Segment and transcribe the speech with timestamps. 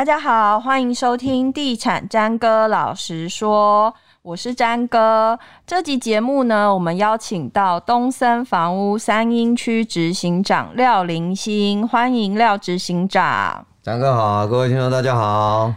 [0.00, 5.38] 大家好，欢迎收听地产詹哥老实说，我是詹哥。
[5.66, 13.66] 这集节目呢，我们邀请到东森房屋三英区执行长廖林兴，欢迎廖执行长。
[13.82, 15.70] 詹哥好，各位听众大家好。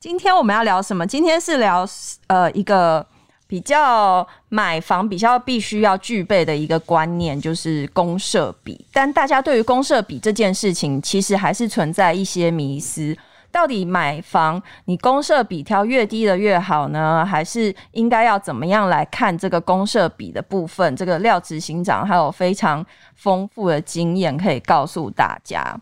[0.00, 1.06] 今天我们要聊什么？
[1.06, 1.86] 今天是聊
[2.28, 3.06] 呃一个。
[3.52, 13.14] 比较买房比较必须要具备的一个观念就是公设比，但大家对于公设比这件事情，其实还是存在一些迷思。
[13.50, 17.26] 到底买房你公设比挑越低的越好呢？
[17.26, 20.96] 还是应该要怎么样来看这个公设比的部分？
[20.96, 22.82] 这个廖执行长还有非常
[23.16, 25.78] 丰富的经验可以告诉大家。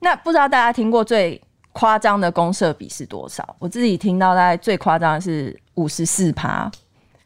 [0.00, 1.40] 那不知道大家听过最
[1.72, 3.56] 夸张的公设比是多少？
[3.58, 6.70] 我自己听到大概最夸张的是五十四趴。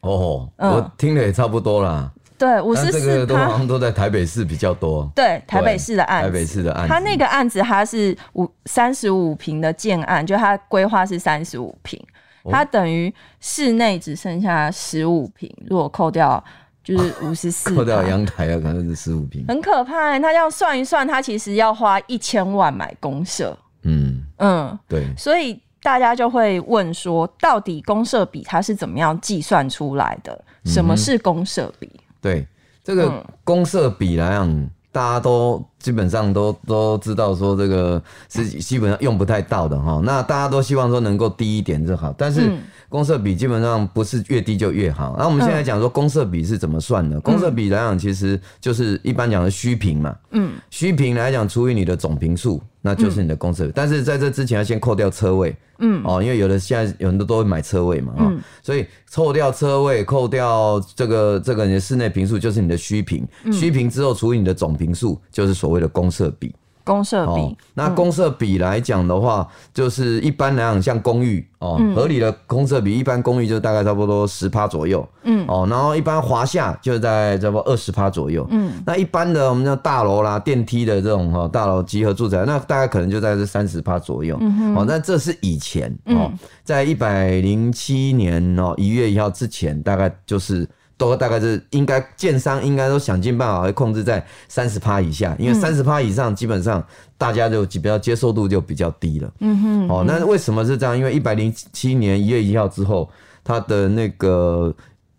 [0.01, 2.11] 哦，嗯、我听了也差不多啦。
[2.37, 5.07] 对，五十四，这个都好像都在台北市比较多。
[5.15, 12.03] 对，台北市的案子，台北市的案子，他那个案子他是五三十五平的建案，就他规划是三十五平，
[12.49, 16.43] 他等于室内只剩下十五平，如果扣掉
[16.83, 20.17] 就是 五十四，扣掉阳台啊，可能是十五平，很可怕。
[20.19, 23.55] 他这样算一算，他其实要花一千万买公社。
[23.83, 25.61] 嗯嗯，对，所以。
[25.81, 30.43] 大家就会问说，到底公社比它是怎么样计算出来的？
[30.65, 31.87] 什么是公社比？
[31.87, 32.47] 嗯、对，
[32.83, 40.01] 这个公社比来讲，嗯、大家都基本上都都知道，说这个是基本上用不太到的哈。
[40.03, 42.47] 那大家都希望说能够低一点就好，但是。
[42.49, 42.59] 嗯
[42.91, 45.15] 公社比基本上不是越低就越好。
[45.17, 47.17] 那我们现在讲说公社比是怎么算的？
[47.21, 50.13] 公社比来讲，其实就是一般讲的虚平嘛。
[50.31, 53.71] 嗯，虚平来讲除以你的总平数，那就是你的公设比。
[53.75, 55.55] 但是在这之前要先扣掉车位。
[55.83, 58.13] 嗯，哦，因为有的现在有很多都会买车位嘛。
[58.19, 63.27] 嗯，所以扣掉车位，扣掉这个这个你的室内平数，就是你的虚平。
[63.51, 66.53] 虚平之后除以你的总平数，就是所谓的公设比。
[66.83, 90.67] 公设比，哦、那公设比来讲的话，嗯、就是一般来讲，像公寓哦，嗯、合理的公设比，一般公寓就大概差不多十趴左右，嗯，哦，然后一般华夏就在差不多二十趴左右，嗯，那一般的我们叫大楼啦、电梯的这种哈大楼集合住宅，那大概可能就在这三十趴左右，嗯哼，哦，那这是以前哦，嗯、在一百零七年哦一月一号之前，大概就是。
[91.09, 96.83] 都大概是应该建商应该都想尽办法会控制在三十趴以下，因为三十趴以上基本上
[97.17, 99.33] 大家就比较接受度就比较低了。
[99.39, 100.95] 嗯哼，哦，那为什么是这样？
[100.95, 103.09] 因为一百零七年一月一号之后，
[103.43, 104.71] 它的那个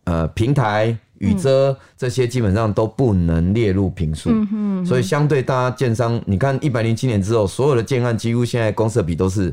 [0.04, 4.31] 呃平台、雨遮这些基本上都不能列入评数。
[4.31, 9.53] 嗯哼，所以相对大家建商，你看一百零七年之后，所有的建案几乎现在公设比都是。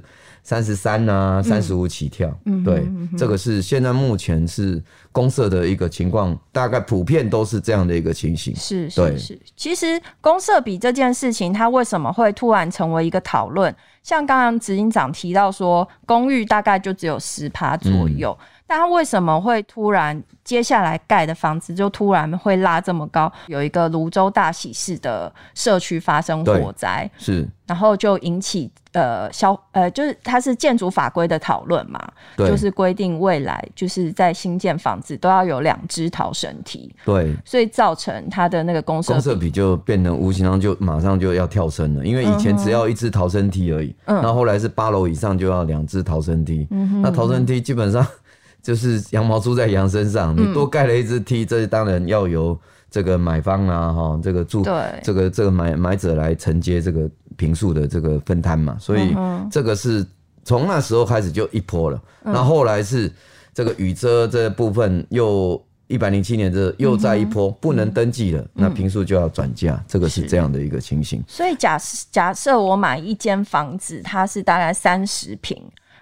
[0.49, 2.83] 三十三呐，三十五起跳，嗯、对，
[3.15, 8.55] 这个是现在目前是公社的一个情况，大概普遍都是这样的一个情形。
[8.55, 13.71] 是是是，其实公社比这件事情，它为什么会突然成为一个讨论？
[14.01, 18.35] 像刚刚执行长提到说，公寓大概就只有十趴左右。
[18.39, 23.31] 嗯但他为什么会突然接下来盖的房子就突然会拉这么高？
[23.47, 31.99] 有一个泸州大喜事的社区发生火灾，是，然后就引起呃消呃，就是它是建筑法规的讨论嘛，
[32.37, 32.47] 对。
[32.47, 48.05] 就是规定未来就是在新建房子都要有两只逃生梯，对，所以造成它的那个公设公设比就变成无形上就马上就要跳升了，因为以前只要一只逃生梯而已，嗯，那后后来是八楼以上就要两只逃生梯，嗯哼，那逃生梯基本上。
[48.61, 52.59] 就是羊毛出在羊身上，你多盖了一只梯，嗯、这当然要由
[52.91, 59.15] 这个买方啊，哈，这个住，对这个这个买买者来承接这个平数的这个分摊嘛，所以
[59.49, 60.05] 这个是
[60.43, 62.01] 从那时候开始就一波了。
[62.21, 63.11] 那、嗯、后来是
[63.53, 71.23] 这个雨遮这部分又一百零七年这又再一波不能登记了，嗯、那平数就要转嫁，嗯、这个是这样的一个情形。
[71.27, 75.57] 所以假设假设我买一间房子，它是大概三十坪。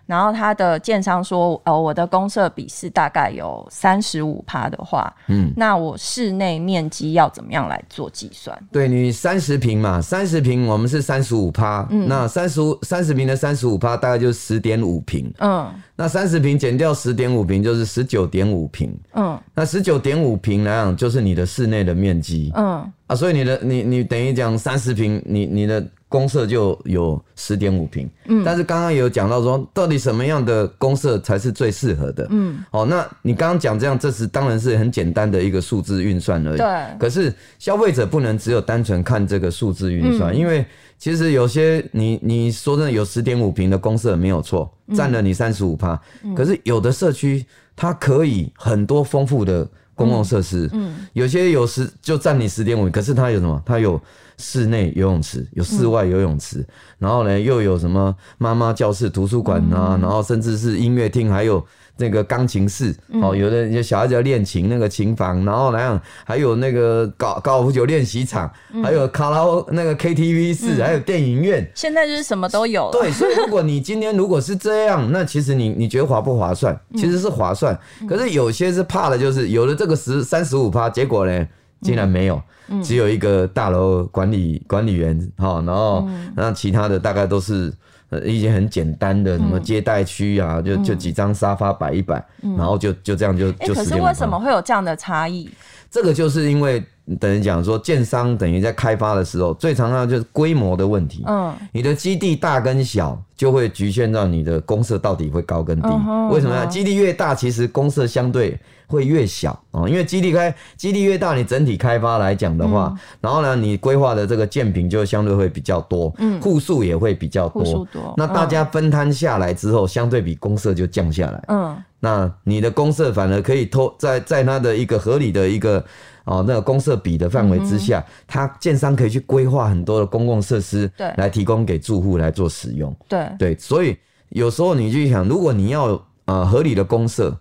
[0.07, 8.57] 然后他的建商说：“呃，我的公设比是大概有三十五趴的话，嗯，那我室内面积要怎么样来做计算？
[8.71, 25.85] 对，你三十平嘛，三十平我们是三十五趴，嗯，那三十五三十平的三十五趴大概就是十点五平，嗯，那三十平减掉十点五平就是十九点五平，嗯，那十九点五平来讲就是你的室内的面积，嗯，啊，所以你的你你等于讲三十平，你你的。
[26.17, 36.67] 公社就有十点五平，嗯，但是刚刚有讲到说，到底什么样的公社才是最适合的，嗯，哦，那你刚刚讲这样，这是当然是很简单的一个数字运算而已，对。
[36.97, 40.65] 可是消费者不能只有单纯看这个数字运算，嗯、因为
[40.97, 51.07] 其实有些你你说真的有十点五平的公社没有错，占了你三十五趴，嗯、可是有的社区它可以很多丰富的公共设施，嗯，嗯。
[51.13, 53.61] 有些有十就占你十点五，可是它有什么？
[53.63, 54.01] 它有。
[54.37, 56.67] 室内游泳池，有室外游泳池，嗯、
[56.99, 61.65] 然后呢又有什么妈妈教室、图书馆啊，嗯、然后甚至是音乐厅，还有。
[61.99, 68.47] 那个钢琴室哦，有的有小孩子要练琴，那个琴房，然后来讲还有那个高高尔夫球练习场，
[68.83, 69.39] 还有卡拉
[69.71, 71.67] 那个 KTV 室，还有电影院。
[71.73, 72.91] 现在就是什么都有。
[72.91, 76.79] 对，所以如果你今天如果是这样，那其实你你觉得划不划算？
[76.95, 77.75] 其实是划算，
[78.07, 81.47] 可是有些是怕的，就是有了这个十三十五趴，结果呢
[81.81, 82.41] 竟然没有，
[82.83, 87.73] 只有一个大楼管理管理员哈，然后那其他的大概都是。
[88.09, 93.73] 呃，一些很简单的什么接待区啊，嗯、就就几张沙发摆一摆，嗯、然后就就这样就就。
[93.73, 95.49] 可是为什么会有这样的差异？
[95.91, 96.81] 这个就是因为
[97.19, 101.23] 等于讲说，建商等于在开发的时候，最常常就是规模的问题。
[101.27, 105.87] 嗯，你的基地大跟小，就会局限到你的公社到底会高跟低。
[106.31, 106.65] 为什么呢？
[106.67, 108.59] 基地越大，其实公社相对。
[108.89, 125.83] 会越小哦，因为基地开基地越大，你整体开发来讲的话，嗯、然后呢，你规划的这个建坪就相对会比较多，嗯，户数也会比较多，户数多，那大家分摊下来之后，嗯、相对比公社就降下来，嗯，那你的公社反而可以拖在在它的一个合理的一个
[126.27, 133.27] 哦那个公社比的范围之下，嗯、它建商可以去规划很多的公共设施，对，来提供给住户来做使用，对。
[133.39, 133.97] 对，所以
[134.29, 137.35] 有时候你就想，如果你要呃合理的公社，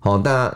[0.00, 0.54] 好，那。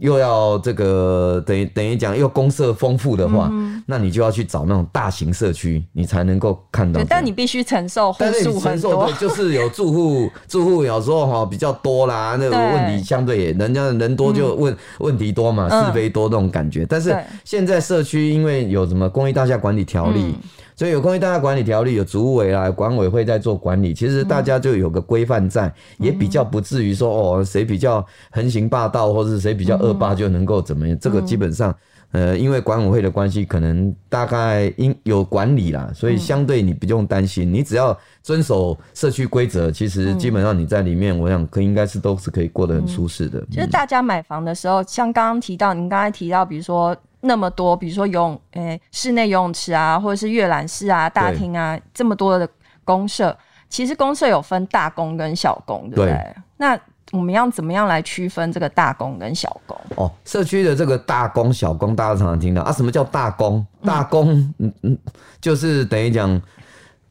[0.00, 7.00] 又要这个等于等于讲又公社丰富的话，嗯、那你就要去找那种大型社区，你才能够看到。
[7.08, 16.82] 但你必须承受户数很多，对，就是有住户 住户有时候哈比较多啦，那个问题相对也人家人多就问、嗯、问题多嘛，是非多那种感觉。
[16.84, 20.20] 嗯、但是现在社区因为有什么公益大厦管理条例。
[20.20, 20.34] 嗯
[20.76, 30.98] 所以有公寓大厦管理条例，有主委啦、管委会在做管理，其实大家就有个规范在，也比较不至于说哦，谁比较横行霸道，或是谁比较恶霸就能够怎么样？
[30.98, 31.72] 这个基本上，
[32.10, 43.40] 呃，因为管委会的关系，可能大概应有管理啦，所以相对你不用担心，你只要遵守社区规则，其实基本上你在里面，我想可应该是都是可以过得很舒适的。
[43.50, 46.96] 其实大家买房的时候，像刚刚提到，您刚才提到，比如说。
[47.24, 52.48] 那么多，比如说游泳，诶、欸，室内游泳池啊，或者是阅览室啊、大厅啊，对这么多的
[52.84, 53.36] 公社，
[53.68, 56.12] 其实公社有分大公跟小公，对不对？
[56.12, 56.78] 对，那
[57.12, 59.76] 我们要怎么样来区分这个大公跟小公？
[59.96, 63.66] 哦，社区的这个大公、小公，大家常常听到啊，什么叫大公？
[63.84, 64.98] 大公，嗯嗯，
[65.40, 66.40] 就是等于讲。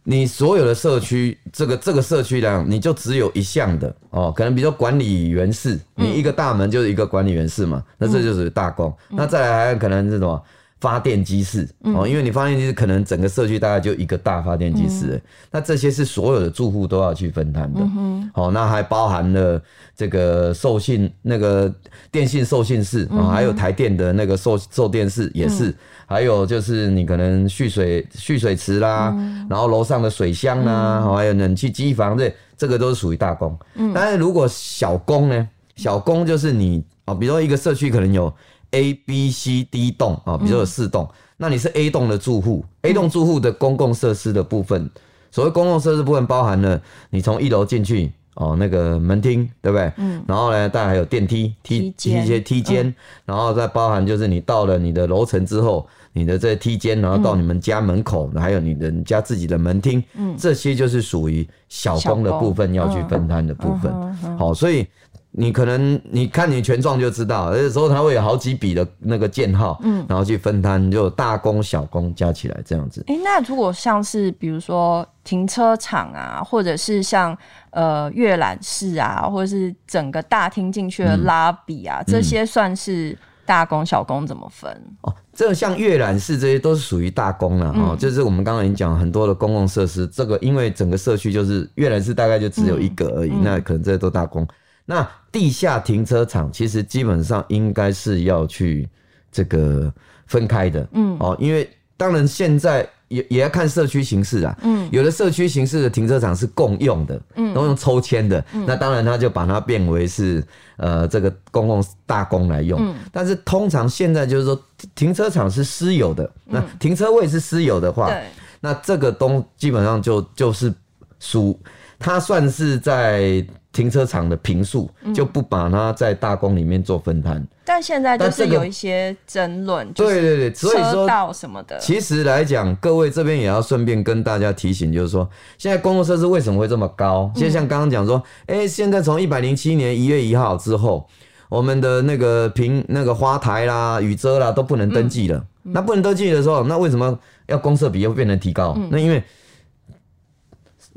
[0.06, 8.94] 你所有的社区，这个这个社区量，你就只有一项的哦，可能比如说管理员室，你一个大门就是一个管理员室嘛，那这就是大工。
[9.10, 10.44] 那再来还可能是什么
[10.84, 11.66] 发电机室
[11.96, 15.22] 哦，因为你发电机室可能整个社区大概就一个大发电机室，嗯、
[15.52, 17.80] 那这些是所有的住户都要去分摊的。
[17.80, 19.62] 嗯、哼哦，那还包含了
[19.96, 21.74] 这个受信那个
[22.12, 25.70] 电信受信室啊，还有台电的那个售售电室也是。
[25.70, 25.76] 嗯
[26.06, 33.58] 还有就是你可能蓄水蓄水池啦，嗯、然后楼上的水箱啦，嗯、还有冷气机房这这个都是属于大工。
[33.76, 35.50] 嗯，但是如果小工呢？
[35.76, 38.32] 小工就是你啊，比如说一个社区可能有
[38.74, 44.90] A、B、C、D 栋啊，比如说有四栋，嗯、那你是 A 栋的住户，A 栋住户的公共设施的部分，
[45.32, 46.80] 所谓公共设施部分包含了
[47.10, 48.12] 你从一楼进去。
[48.36, 49.94] 哦，那个门厅对不对？
[49.98, 50.24] 嗯。
[50.28, 52.96] 然后呢，当然还有电梯、梯一些梯间，嗯、
[53.26, 63.94] 然后再包含就是你到了你的楼层之后，你的这些梯间，然后到你们家门口，嗯、还有你的家自己的门厅，嗯，这些就是属于小公的部分要去分摊的部分。
[64.36, 64.88] 好，所以。
[65.36, 73.04] 你可能你看你权状就知道，有时候它会有好几笔的那个建号，嗯，然后去分摊，就大工小工加起来这样子。
[73.08, 77.36] 哎、欸，那如果像是比如说停车场啊，或者是像
[77.72, 84.72] 呃阅览室啊，或者是整个大厅进去的拉比啊，嗯、这些算是大工小工怎么分？
[84.72, 94.48] 嗯、哦，这个像阅览室这些都是属于大工了哈，嗯、就是我们刚刚已经讲很多的公共设施，这个因为整个社区就是阅览室大概就只有一个而已，那可能这些都大公。
[94.86, 98.88] 那地下停车场其实基本上应该是要去
[99.32, 99.92] 这个
[100.28, 110.44] 分开的，嗯，哦，因为当然现在也也要看社区形式啊，嗯，有的社区形式的停车场是共用的，嗯，都用抽签的，嗯，那当然他就把它变为是
[110.76, 114.62] 呃这个公共大公来用，嗯，但是通常现在就是说
[114.96, 118.24] 停车场是私有的，那停车位是私有的话，对，
[118.60, 120.74] 那这个东基本上就就是
[121.20, 121.58] 属
[121.98, 123.46] 它算是在。
[123.74, 131.78] 停车场的平数就不把它在大公里面做分摊，嗯，但现在就是有一些争论，对对对，所以说车道什么的。
[131.80, 135.28] 其实来讲，各位这边也要顺便跟大家提醒，就是说，
[135.58, 137.32] 现在公共设施为什么会这么高？
[137.36, 141.10] 就像刚刚讲说，哎、欸，现在从一百零七年一月一号之后，
[141.50, 145.44] 我们的那个平那个花台啦、雨遮啦都不能登记了。
[145.64, 148.78] 那不能登记的时候，那为什么要公设比又变成提高？
[148.92, 149.24] 那因为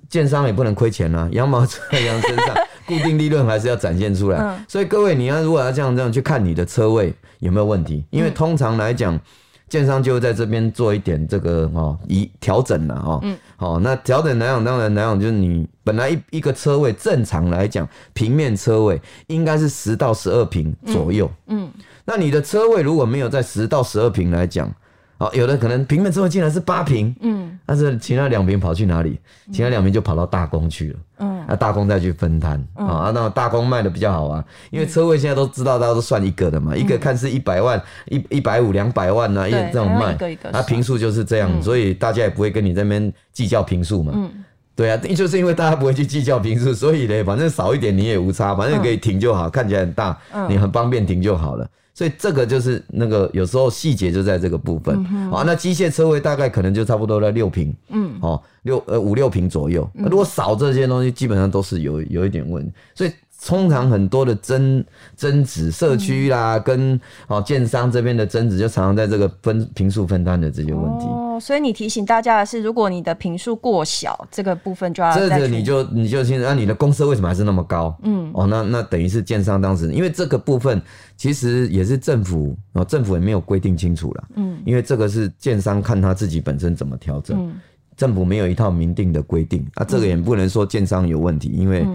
[0.09, 2.55] 建商也不能亏钱啊，羊毛出在羊身上，
[2.87, 4.65] 固定利润还是要展现出来。
[4.69, 9.21] 所以各位，你要如果要这样这样去看你的车位有没有问题，因为通常来讲。
[9.69, 13.19] 建商就会在这边做一点这个哦，一调整了哦。
[13.25, 13.37] 嗯。
[13.57, 21.29] 好，那调整来讲，当然来讲就是你本来一一个车位正常来讲，平面车位应该是十到十二平左右。
[21.49, 21.69] 嗯。
[22.05, 24.73] 那你的车位如果没有在十到十二平来讲，
[25.19, 27.15] 哦，有的可能平面车位竟然是八平。
[27.21, 27.59] 嗯。
[27.65, 29.19] 但是其他两平跑去哪里？
[29.53, 30.99] 其他两平就跑到大工去了。
[31.19, 31.37] 嗯。
[31.49, 40.19] 那、啊、大工再去分摊、嗯、啊，那大工卖的比较好啊，因为车位现在都知道，大家都算一个的嘛，嗯、一个看是一百万、一一百五、两百万啊，一这种卖，
[40.51, 44.13] 那平数就是这样、嗯，所以大家也不会跟你这边计较平数嘛。
[44.17, 44.45] 嗯，
[44.75, 50.19] 对啊，就是因为大家不会去计较平数，所以呢，反正少一点你也无差，反正可以停就好，嗯、看起来很大，
[50.49, 51.69] 你很方便停就好了。
[51.97, 55.03] 所以这个就是那个有时候细节就在这个部分。
[55.31, 57.75] 好、嗯，那机械车位大概可能就差不多在六平。
[57.89, 59.89] 嗯，哦，六呃五六平左右。
[59.95, 62.71] 如果少这些东西，基本上都是有有一点问题。
[62.95, 63.11] 所以
[63.47, 64.85] 通常很多的争
[65.17, 71.07] 争执，社区啦跟哦建商这边的争执，就常常在这个分平数分摊的这些问题。
[71.07, 77.97] 哦，所以你提醒大家的是，如果你的平数过小，这个部分就要这个你就你就现在，那你的公设为什么还是那么高？
[78.03, 80.83] 嗯，哦，那那等于是建商当时因为这个部分。
[81.19, 87.55] 其实也是政府，然后政府也没有规定清楚了，嗯，因为这个是建商看他自己本身怎么调整，嗯，
[87.97, 91.87] 政府没有一套明定的规定，啊，这个也不能说建商有问题，因为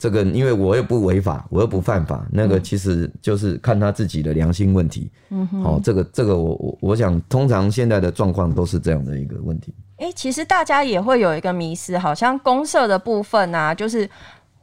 [0.00, 9.74] 这个因为我又不违法，我又不犯法，那个其实就是看他自己的良心问题，嗯哼，好，这个这个我我我想通常现在的状况都是这样的一个问题。
[9.98, 14.08] 哎，其实大家也会有一个迷失，好像公社的部分啊，就是。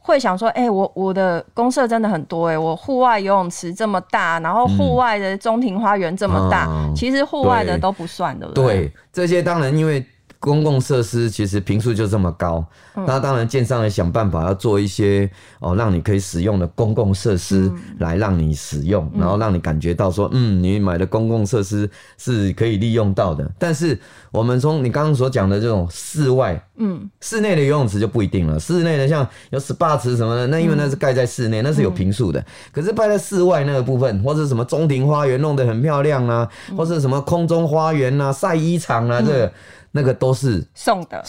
[0.00, 8.64] 会想说，哎、欸，我我的公社真的很多哎、欸，我户外游泳池这么大，然后户外的中庭花园这么大，嗯、其实户外的都不算，对不对？
[8.64, 10.02] 对，这些当然因为。
[10.40, 12.64] 公共设施其实平数就这么高，
[12.94, 15.28] 那当然建商也想办法要做一些
[15.58, 23.50] 哦，让你可以使用的公共设施来让你使用，然后让你感觉到说，嗯，你买的公共设施是可以利用到的。
[23.58, 23.98] 但是
[24.30, 28.60] 我们从你刚刚所讲的这种室外，嗯，室内的游泳池就不一定了。
[28.60, 32.44] 室内的像有 SPA 池什么的，那因为那是盖在室内，那是有平数的。
[32.70, 39.52] 可是盖在室外那个部分，或者什么中庭花园弄得很漂亮啊，或者什么空中花园啊、晒衣场啊，这个。
[39.90, 41.22] 那个都是送的，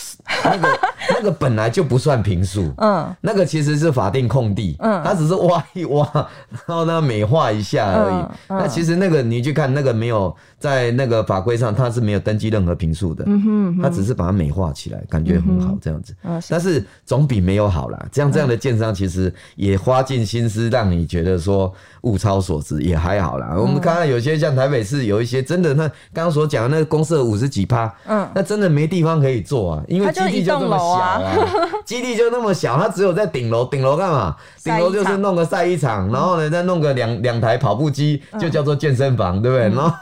[0.43, 0.79] 那个
[1.15, 8.15] 那个本来就不算平数，嗯，那个其实是法定空地，嗯，它只是挖一挖，然后呢美化一下而已。
[8.15, 16.13] 嗯嗯、那其实那个你去看那个没有在那个法规上，它是没有登记任何平数的，嗯哼，它只是把它美化起来，感觉很好这样子。
[16.23, 18.05] 嗯，但是总比没有好啦。
[18.11, 23.55] 这样这样的建商其实也花尽心思让你觉得说物超所值，也还好啦。
[23.57, 28.59] 我们看看有些像台北市有一些真的，那刚刚所讲的那个公社五十几趴，嗯，那真。
[28.59, 31.21] 的没地方可以做啊，因为基地就那么小啊，
[31.85, 34.35] 基地就那么小，它只有在顶楼，顶楼干嘛？
[34.61, 39.69] 顶楼就是弄个晒衣场，然后呢再弄个两两台跑步机，就叫做健身房，对不对？
[39.69, 39.95] 然后。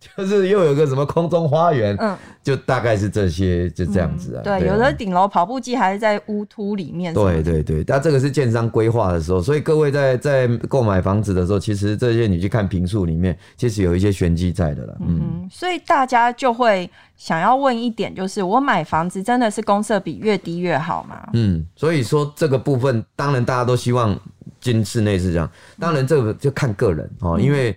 [0.16, 4.42] 就是又有个什么空中花园，嗯，就大概是这些，就这样子啊。
[4.42, 7.12] 嗯、对，有的顶楼跑步机还是在屋突里面。
[7.12, 14.96] 对对对，但这个是建商规划的时候，所以各位在在购买房子的时候，其实这些你去看坪数里面，其实有一些玄机在的了。
[15.00, 21.28] 嗯，嗯，所以大家就会想要问一点，就是我买房子真的是公设比越低越好吗？
[21.32, 24.16] 嗯，所以说这个部分，当然大家都希望
[24.60, 25.50] 进室内是这样，
[25.80, 27.76] 当然这个就看个人哦、嗯，因为。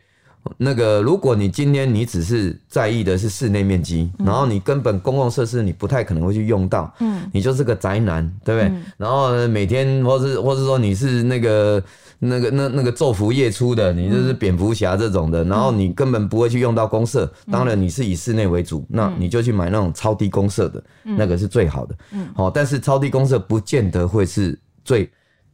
[0.57, 8.69] 那个，如果你今天你只是在意的是室内面积，嗯，然后你根本公共设施你不太可能会去用到，嗯，你就是个宅男，对不对？
[8.69, 11.83] 嗯，然后呢，每天或是或是说你是那个
[12.19, 25.09] 那个那那个昼伏夜出的，你就是蝙蝠侠这种的，然后你根本不会去用到公设，当然你是以室内为主，那你就去买那种超低公设的，那个是最好的，嗯，好，但是超低公设不见得会是最。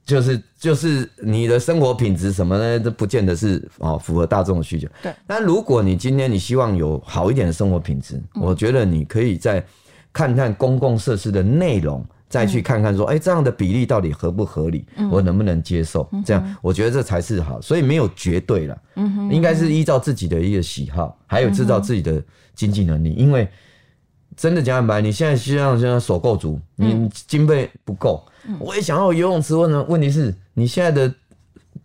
[0.08, 2.80] 就是就是你的生活品质什么呢？
[2.80, 4.88] 都不见得是哦符合大众的需求。
[5.04, 5.14] 对。
[5.28, 9.62] 但如果你今天你希望有好一点的生活品质，嗯，我觉得你可以再
[10.14, 14.86] 看看公共设施的内容，再去看看说，哎，嗯，欸，这样的比例到底合不合理？
[14.96, 16.08] 嗯，我能不能接受？
[16.14, 17.62] 嗯，这样我觉得这才是好。
[17.62, 22.24] 所以没有绝对了，嗯哼，应该是依照自己的一个喜好，还有制造自己的
[22.56, 23.46] 经济能力，因为。
[24.38, 29.56] 真的讲坦白，你现在希望现在手够足，你经费不够、嗯，我也想要游泳池。
[29.56, 29.84] 问呢？
[29.89, 31.13] 问题是你现在的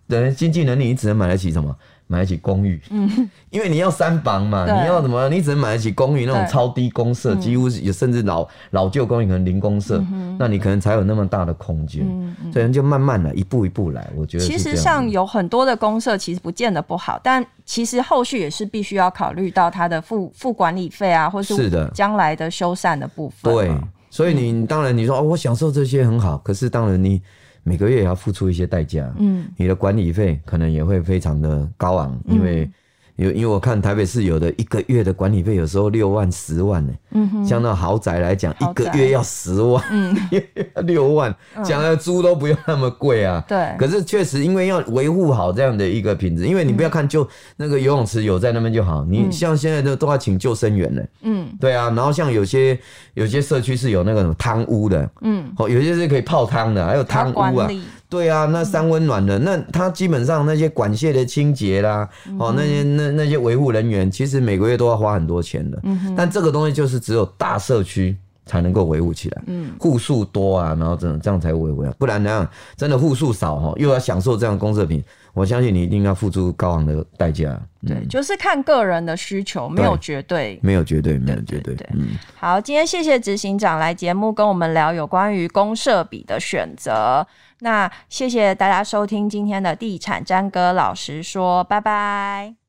[0.07, 1.75] 人经济能力，你只能买得起什么？
[2.13, 5.31] 买得起公寓，嗯，因为你要三房嘛，你要什么？
[5.31, 10.05] 你只能买得起公寓那种超低公设，几乎也甚至老老旧公寓可能零公设，
[10.39, 12.07] 那你可能才有那么大的空间，
[12.53, 14.07] 所以就慢慢来，一步一步来。
[14.15, 23.55] 我觉得其实像有很多的公设，其实不见得不好，但其实后续也是必须要考虑到它的付付管理费啊，或是将来的修缮的部分。
[23.55, 23.75] 对，
[24.11, 27.23] 所以你当然你说哦，我享受这些很好，可是当然你。
[27.63, 32.71] 每个月也要付出一些代价，嗯，你的管理费可能也会非常的高昂，嗯、因为。
[33.17, 36.93] 有，因为我看台北市有的一个月的管理费，有时候六万、十万呢。
[37.11, 37.45] 嗯哼。
[37.45, 40.17] 像那豪宅来讲，一个月要十万，嗯，
[40.87, 43.45] 六万，讲的租都不用那么贵啊。
[43.47, 43.75] 对。
[43.79, 51.03] 可是确实，因为要维护好这样的一个品质，因为你不要看就那个游泳池有在那边就好，你像现在都都要请救生员呢。
[51.23, 51.47] 嗯。
[51.61, 52.79] 对啊，然后像有些
[53.15, 57.69] 有些社区是有那个什么汤屋的，嗯，哦，有些是可以泡汤的，还有汤屋啊。
[58.13, 62.07] 对啊，那三温暖的，那它基本上那些管线的清洁啦，
[62.39, 65.81] 哦，那些那那些维护人员，其实每个月都要花很多钱的。
[65.85, 66.15] 嗯。
[66.15, 69.43] 但这个东西就是只有大社区才能够维护起来。
[69.47, 69.75] 嗯。
[69.79, 75.03] 户数多啊，然后这样这样才维护啊，不然那样真的户数少哈，又要享受这样公社品，
[75.35, 77.61] 我相信你一定要付出高昂的代价。
[77.87, 81.77] 对，就是看个人的需求，没有绝对，没有绝对，没有绝对。
[81.95, 82.11] 嗯。
[82.37, 87.27] 好，今天谢谢执行长来节目跟我们聊有关于公社比的选择。
[87.61, 92.62] 那谢谢大家收听今天的地产詹哥老实说，拜拜。